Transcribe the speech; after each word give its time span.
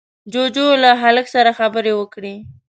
جُوجُو 0.31 0.67
له 0.83 0.91
هلک 1.03 1.25
سره 1.35 1.51
خبرې 1.59 1.93
وکړې. 1.95 2.35